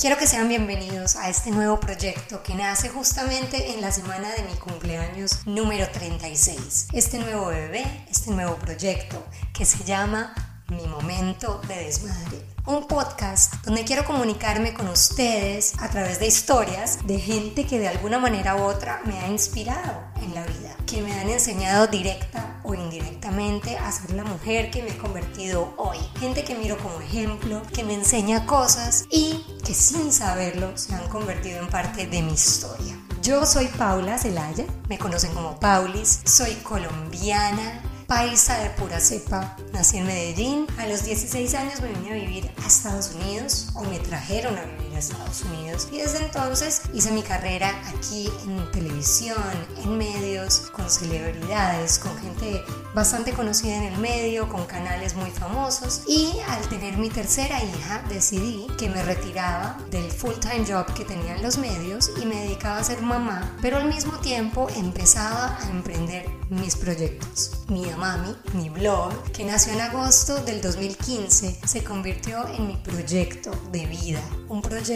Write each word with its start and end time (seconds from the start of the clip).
Quiero 0.00 0.16
que 0.16 0.26
sean 0.26 0.48
bienvenidos 0.48 1.14
a 1.16 1.28
este 1.28 1.50
nuevo 1.50 1.78
proyecto 1.78 2.42
que 2.42 2.54
nace 2.54 2.88
justamente 2.88 3.74
en 3.74 3.82
la 3.82 3.92
semana 3.92 4.30
de 4.30 4.44
mi 4.44 4.54
cumpleaños 4.54 5.46
número 5.46 5.86
36. 5.90 6.86
Este 6.94 7.18
nuevo 7.18 7.48
bebé, 7.48 7.84
este 8.10 8.30
nuevo 8.30 8.54
proyecto 8.56 9.22
que 9.52 9.66
se 9.66 9.84
llama 9.84 10.32
Mi 10.68 10.86
Momento 10.86 11.60
de 11.68 11.84
Desmadre. 11.84 12.40
Un 12.64 12.86
podcast 12.86 13.52
donde 13.66 13.84
quiero 13.84 14.06
comunicarme 14.06 14.72
con 14.72 14.88
ustedes 14.88 15.74
a 15.80 15.90
través 15.90 16.18
de 16.18 16.28
historias 16.28 17.06
de 17.06 17.18
gente 17.18 17.66
que 17.66 17.78
de 17.78 17.88
alguna 17.88 18.18
manera 18.18 18.56
u 18.56 18.62
otra 18.62 19.02
me 19.04 19.18
ha 19.20 19.28
inspirado 19.28 20.00
en 20.22 20.34
la 20.34 20.46
vida, 20.46 20.76
que 20.86 21.02
me 21.02 21.12
han 21.12 21.28
enseñado 21.28 21.88
directa 21.88 22.49
indirectamente 22.74 23.76
a 23.76 23.90
ser 23.92 24.12
la 24.12 24.24
mujer 24.24 24.70
que 24.70 24.82
me 24.82 24.90
he 24.90 24.98
convertido 24.98 25.74
hoy. 25.76 25.98
Gente 26.18 26.44
que 26.44 26.54
miro 26.54 26.76
como 26.78 27.00
ejemplo, 27.00 27.62
que 27.74 27.84
me 27.84 27.94
enseña 27.94 28.46
cosas 28.46 29.06
y 29.10 29.44
que 29.64 29.74
sin 29.74 30.12
saberlo 30.12 30.76
se 30.76 30.94
han 30.94 31.08
convertido 31.08 31.60
en 31.60 31.68
parte 31.68 32.06
de 32.06 32.22
mi 32.22 32.32
historia. 32.32 32.96
Yo 33.22 33.44
soy 33.44 33.66
Paula 33.66 34.18
Zelaya, 34.18 34.64
me 34.88 34.98
conocen 34.98 35.34
como 35.34 35.60
Paulis, 35.60 36.20
soy 36.24 36.54
colombiana, 36.56 37.82
paisa 38.06 38.58
de 38.58 38.70
pura 38.70 38.98
cepa. 38.98 39.56
Nací 39.72 39.98
en 39.98 40.06
Medellín. 40.06 40.66
A 40.78 40.86
los 40.88 41.04
16 41.04 41.54
años 41.54 41.80
me 41.80 41.92
vine 41.92 42.10
a 42.10 42.14
vivir 42.14 42.50
a 42.60 42.66
Estados 42.66 43.12
Unidos 43.14 43.68
o 43.74 43.84
me 43.84 44.00
trajeron 44.00 44.58
a 44.58 44.62
vivir 44.62 44.89
Estados 45.00 45.42
Unidos. 45.42 45.88
Y 45.90 45.98
desde 45.98 46.24
entonces 46.24 46.82
hice 46.92 47.10
mi 47.10 47.22
carrera 47.22 47.74
aquí 47.86 48.30
en 48.44 48.70
televisión, 48.70 49.36
en 49.82 49.98
medios, 49.98 50.70
con 50.72 50.88
celebridades, 50.88 51.98
con 51.98 52.16
gente 52.18 52.62
bastante 52.94 53.32
conocida 53.32 53.76
en 53.76 53.92
el 53.92 53.98
medio, 53.98 54.48
con 54.48 54.66
canales 54.66 55.14
muy 55.14 55.30
famosos. 55.30 56.02
Y 56.06 56.32
al 56.48 56.60
tener 56.68 56.96
mi 56.96 57.08
tercera 57.08 57.62
hija 57.62 58.04
decidí 58.08 58.66
que 58.78 58.88
me 58.88 59.02
retiraba 59.02 59.76
del 59.90 60.10
full-time 60.10 60.64
job 60.66 60.92
que 60.94 61.04
tenía 61.04 61.36
en 61.36 61.42
los 61.42 61.58
medios 61.58 62.10
y 62.20 62.26
me 62.26 62.36
dedicaba 62.36 62.78
a 62.78 62.84
ser 62.84 63.02
mamá, 63.02 63.56
pero 63.60 63.78
al 63.78 63.88
mismo 63.88 64.18
tiempo 64.18 64.68
empezaba 64.76 65.58
a 65.60 65.70
emprender 65.70 66.28
mis 66.50 66.76
proyectos. 66.76 67.52
Mi 67.68 67.86
Mami, 67.96 68.34
mi 68.54 68.68
blog, 68.68 69.12
que 69.32 69.44
nació 69.44 69.72
en 69.72 69.80
agosto 69.82 70.36
del 70.42 70.60
2015, 70.60 71.60
se 71.64 71.84
convirtió 71.84 72.46
en 72.48 72.66
mi 72.66 72.76
proyecto 72.76 73.52
de 73.70 73.86
vida. 73.86 74.20
Un 74.48 74.60
proyecto 74.60 74.89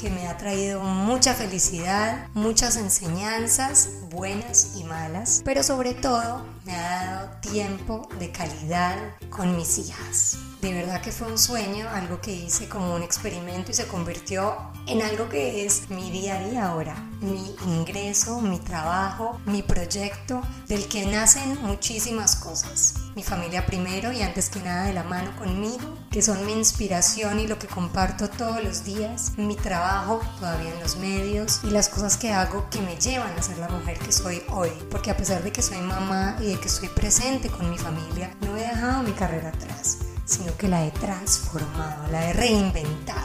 que 0.00 0.10
me 0.10 0.26
ha 0.26 0.36
traído 0.36 0.80
mucha 0.80 1.32
felicidad, 1.32 2.26
muchas 2.34 2.76
enseñanzas, 2.76 3.88
buenas 4.10 4.72
y 4.76 4.82
malas, 4.82 5.42
pero 5.44 5.62
sobre 5.62 5.94
todo 5.94 6.44
me 6.64 6.74
ha 6.74 7.06
dado 7.06 7.30
tiempo 7.40 8.08
de 8.18 8.32
calidad 8.32 8.96
con 9.30 9.56
mis 9.56 9.78
hijas. 9.78 10.38
De 10.60 10.72
verdad 10.72 11.00
que 11.00 11.12
fue 11.12 11.28
un 11.30 11.38
sueño, 11.38 11.88
algo 11.90 12.20
que 12.20 12.32
hice 12.32 12.68
como 12.68 12.96
un 12.96 13.04
experimento 13.04 13.70
y 13.70 13.74
se 13.74 13.86
convirtió 13.86 14.56
en 14.88 15.02
algo 15.02 15.28
que 15.28 15.64
es 15.64 15.88
mi 15.88 16.10
día 16.10 16.34
a 16.34 16.48
día 16.48 16.66
ahora, 16.66 16.96
mi 17.20 17.54
ingreso, 17.64 18.40
mi 18.40 18.58
trabajo, 18.58 19.40
mi 19.46 19.62
proyecto, 19.62 20.42
del 20.66 20.88
que 20.88 21.06
nacen 21.06 21.62
muchísimas 21.62 22.34
cosas. 22.34 22.94
Mi 23.14 23.22
familia 23.22 23.66
primero 23.66 24.10
y 24.12 24.22
antes 24.22 24.50
que 24.50 24.60
nada 24.60 24.86
de 24.86 24.94
la 24.94 25.04
mano 25.04 25.36
conmigo, 25.36 25.96
que 26.10 26.22
son 26.22 26.44
mi 26.44 26.52
inspiración 26.52 27.38
y 27.38 27.46
lo 27.46 27.58
que 27.58 27.68
comparto 27.68 28.28
todos 28.28 28.62
los 28.62 28.84
días, 28.84 29.27
mi 29.36 29.56
trabajo 29.56 30.20
todavía 30.38 30.72
en 30.72 30.80
los 30.80 30.96
medios 30.96 31.60
y 31.64 31.70
las 31.70 31.88
cosas 31.88 32.16
que 32.16 32.32
hago 32.32 32.68
que 32.70 32.80
me 32.80 32.96
llevan 32.96 33.36
a 33.36 33.42
ser 33.42 33.58
la 33.58 33.68
mujer 33.68 33.98
que 33.98 34.12
soy 34.12 34.42
hoy, 34.50 34.70
porque 34.90 35.10
a 35.10 35.16
pesar 35.16 35.42
de 35.42 35.52
que 35.52 35.62
soy 35.62 35.78
mamá 35.78 36.36
y 36.40 36.46
de 36.46 36.60
que 36.60 36.68
estoy 36.68 36.88
presente 36.88 37.48
con 37.48 37.70
mi 37.70 37.78
familia, 37.78 38.34
no 38.40 38.56
he 38.56 38.60
dejado 38.60 39.02
mi 39.02 39.12
carrera 39.12 39.50
atrás 39.50 39.98
sino 40.28 40.54
que 40.58 40.68
la 40.68 40.84
he 40.84 40.90
transformado, 40.90 42.06
la 42.12 42.28
he 42.28 42.32
reinventado, 42.34 43.17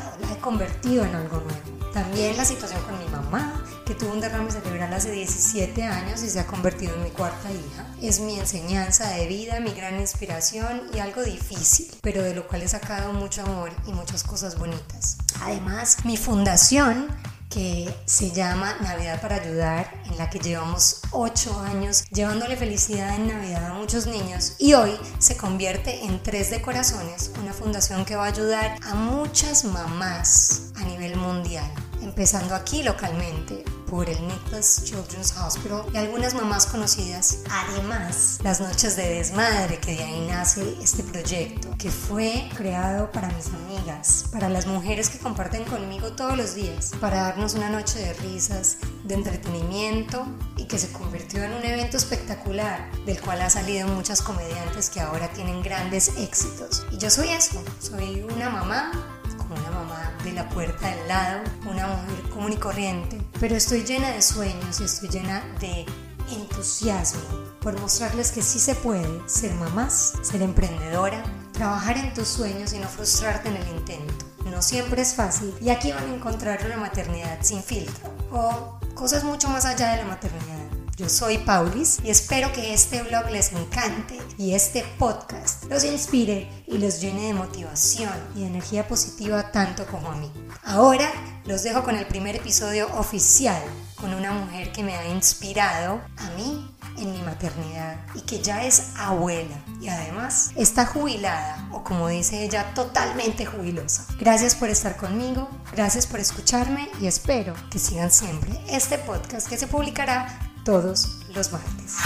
convertido 0.43 1.05
en 1.05 1.15
algo 1.15 1.37
nuevo. 1.37 1.91
También 1.93 2.35
la 2.35 2.43
situación 2.43 2.81
con 2.83 2.99
mi 2.99 3.05
mamá, 3.05 3.63
que 3.85 3.95
tuvo 3.95 4.11
un 4.11 4.19
derrame 4.19 4.51
cerebral 4.51 4.93
hace 4.93 5.11
17 5.11 5.83
años 5.83 6.21
y 6.21 6.29
se 6.29 6.39
ha 6.39 6.45
convertido 6.45 6.95
en 6.95 7.03
mi 7.03 7.09
cuarta 7.11 7.49
hija, 7.51 7.87
es 8.01 8.19
mi 8.19 8.37
enseñanza 8.39 9.09
de 9.11 9.25
vida, 9.27 9.59
mi 9.59 9.71
gran 9.73 9.99
inspiración 9.99 10.81
y 10.93 10.99
algo 10.99 11.23
difícil, 11.23 11.87
pero 12.01 12.21
de 12.21 12.35
lo 12.35 12.47
cual 12.47 12.63
he 12.63 12.67
sacado 12.67 13.13
mucho 13.13 13.43
amor 13.43 13.71
y 13.87 13.93
muchas 13.93 14.23
cosas 14.23 14.59
bonitas. 14.59 15.17
Además, 15.41 16.03
mi 16.03 16.17
fundación 16.17 17.07
que 17.53 17.93
se 18.05 18.31
llama 18.31 18.75
Navidad 18.81 19.21
para 19.21 19.35
Ayudar, 19.35 20.01
en 20.05 20.17
la 20.17 20.29
que 20.29 20.39
llevamos 20.39 21.01
8 21.11 21.59
años 21.59 22.03
llevándole 22.09 22.55
felicidad 22.57 23.15
en 23.15 23.27
Navidad 23.27 23.65
a 23.65 23.73
muchos 23.73 24.07
niños 24.07 24.55
y 24.57 24.73
hoy 24.73 24.91
se 25.19 25.37
convierte 25.37 26.03
en 26.03 26.21
Tres 26.23 26.49
de 26.49 26.61
Corazones, 26.61 27.31
una 27.41 27.53
fundación 27.53 28.05
que 28.05 28.15
va 28.15 28.25
a 28.25 28.29
ayudar 28.29 28.77
a 28.83 28.95
muchas 28.95 29.65
mamás 29.65 30.71
a 30.75 30.83
nivel 30.85 31.15
mundial, 31.15 31.69
empezando 32.01 32.55
aquí 32.55 32.81
localmente 32.81 33.63
por 33.93 34.09
el 34.09 34.27
Nicholas 34.27 34.81
Children's 34.85 35.37
Hospital 35.37 35.83
y 35.93 35.97
algunas 35.97 36.33
mamás 36.33 36.65
conocidas. 36.65 37.41
Además, 37.47 38.39
las 38.41 38.59
noches 38.59 38.95
de 38.95 39.07
desmadre, 39.07 39.77
que 39.77 39.95
de 39.95 40.03
ahí 40.03 40.27
nace 40.27 40.63
este 40.81 41.03
proyecto, 41.03 41.69
que 41.77 41.91
fue 41.91 42.49
creado 42.57 43.11
para 43.11 43.27
mis 43.27 43.49
amigas, 43.49 44.25
para 44.31 44.49
las 44.49 44.65
mujeres 44.65 45.11
que 45.11 45.19
comparten 45.19 45.63
conmigo 45.65 46.13
todos 46.13 46.35
los 46.35 46.55
días, 46.55 46.93
para 46.99 47.17
darnos 47.17 47.53
una 47.53 47.69
noche 47.69 47.99
de 47.99 48.13
risas, 48.13 48.77
de 49.03 49.13
entretenimiento 49.13 50.25
y 50.57 50.65
que 50.65 50.79
se 50.79 50.91
convirtió 50.91 51.43
en 51.43 51.53
un 51.53 51.63
evento 51.63 51.95
espectacular, 51.97 52.89
del 53.05 53.21
cual 53.21 53.43
ha 53.43 53.51
salido 53.51 53.87
muchas 53.89 54.23
comediantes 54.23 54.89
que 54.89 55.01
ahora 55.01 55.27
tienen 55.33 55.61
grandes 55.61 56.17
éxitos. 56.17 56.83
Y 56.91 56.97
yo 56.97 57.11
soy 57.11 57.29
eso, 57.29 57.63
soy 57.79 58.23
una 58.23 58.49
mamá 58.49 58.91
como 59.37 59.55
una 59.55 59.71
mamá 59.71 60.17
de 60.23 60.31
la 60.31 60.49
puerta 60.49 60.89
del 60.89 61.07
lado, 61.07 61.41
una 61.69 61.87
mujer 61.87 62.29
común 62.29 62.53
y 62.53 62.57
corriente, 62.57 63.21
pero 63.39 63.55
estoy 63.55 63.83
llena 63.83 64.11
de 64.11 64.21
sueños 64.21 64.79
y 64.79 64.83
estoy 64.83 65.09
llena 65.09 65.43
de 65.59 65.85
entusiasmo 66.31 67.21
por 67.61 67.79
mostrarles 67.79 68.31
que 68.31 68.41
sí 68.41 68.59
se 68.59 68.75
puede 68.75 69.07
ser 69.27 69.53
mamás, 69.55 70.13
ser 70.21 70.41
emprendedora, 70.41 71.23
trabajar 71.51 71.97
en 71.97 72.13
tus 72.13 72.27
sueños 72.27 72.73
y 72.73 72.79
no 72.79 72.87
frustrarte 72.87 73.49
en 73.49 73.57
el 73.57 73.67
intento. 73.69 74.25
No 74.45 74.61
siempre 74.61 75.01
es 75.01 75.15
fácil 75.15 75.53
y 75.61 75.69
aquí 75.69 75.91
van 75.91 76.09
a 76.09 76.15
encontrar 76.15 76.65
una 76.65 76.77
maternidad 76.77 77.39
sin 77.41 77.63
filtro 77.63 78.09
o 78.31 78.79
cosas 78.93 79.23
mucho 79.23 79.49
más 79.49 79.65
allá 79.65 79.91
de 79.91 79.97
la 79.97 80.05
maternidad. 80.05 80.82
Yo 80.95 81.09
soy 81.09 81.39
Paulis 81.39 81.97
y 82.03 82.11
espero 82.11 82.53
que 82.53 82.71
este 82.71 83.01
blog 83.01 83.31
les 83.31 83.51
encante 83.51 84.19
y 84.37 84.53
este 84.53 84.85
podcast 84.99 85.63
los 85.63 85.83
inspire 85.83 86.47
y 86.67 86.77
los 86.77 87.01
llene 87.01 87.27
de 87.27 87.33
motivación 87.33 88.13
y 88.35 88.41
de 88.41 88.45
energía 88.47 88.87
positiva 88.87 89.51
tanto 89.51 89.87
como 89.87 90.11
a 90.11 90.15
mí. 90.17 90.31
Ahora 90.63 91.11
los 91.45 91.63
dejo 91.63 91.83
con 91.83 91.95
el 91.95 92.05
primer 92.05 92.35
episodio 92.35 92.87
oficial 92.95 93.59
con 93.99 94.13
una 94.13 94.33
mujer 94.33 94.71
que 94.71 94.83
me 94.83 94.95
ha 94.95 95.07
inspirado 95.07 95.99
a 96.17 96.29
mí 96.37 96.71
en 96.99 97.11
mi 97.11 97.23
maternidad 97.23 97.97
y 98.13 98.21
que 98.21 98.43
ya 98.43 98.63
es 98.63 98.91
abuela 98.95 99.63
y 99.81 99.87
además 99.87 100.51
está 100.55 100.85
jubilada 100.85 101.69
o 101.71 101.83
como 101.83 102.07
dice 102.07 102.43
ella 102.43 102.71
totalmente 102.75 103.47
jubilosa. 103.47 104.05
Gracias 104.19 104.53
por 104.53 104.69
estar 104.69 104.95
conmigo, 104.95 105.49
gracias 105.71 106.05
por 106.05 106.19
escucharme 106.19 106.87
y 107.01 107.07
espero 107.07 107.55
que 107.71 107.79
sigan 107.79 108.11
siempre 108.11 108.51
este 108.69 108.99
podcast 108.99 109.47
que 109.47 109.57
se 109.57 109.65
publicará 109.65 110.52
todos 110.63 111.19
los 111.35 111.51
martes. 111.51 111.97